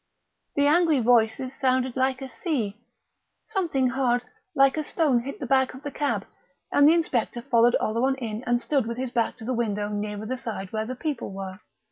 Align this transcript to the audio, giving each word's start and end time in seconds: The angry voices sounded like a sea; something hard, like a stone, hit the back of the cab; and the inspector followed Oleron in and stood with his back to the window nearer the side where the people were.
The 0.55 0.65
angry 0.65 0.99
voices 0.99 1.53
sounded 1.53 1.95
like 1.95 2.23
a 2.23 2.29
sea; 2.31 2.75
something 3.45 3.89
hard, 3.89 4.23
like 4.55 4.75
a 4.75 4.83
stone, 4.83 5.19
hit 5.19 5.39
the 5.39 5.45
back 5.45 5.75
of 5.75 5.83
the 5.83 5.91
cab; 5.91 6.25
and 6.71 6.87
the 6.87 6.95
inspector 6.95 7.39
followed 7.43 7.75
Oleron 7.79 8.15
in 8.15 8.43
and 8.47 8.59
stood 8.59 8.87
with 8.87 8.97
his 8.97 9.11
back 9.11 9.37
to 9.37 9.45
the 9.45 9.53
window 9.53 9.89
nearer 9.89 10.25
the 10.25 10.37
side 10.37 10.71
where 10.71 10.87
the 10.87 10.95
people 10.95 11.31
were. 11.31 11.59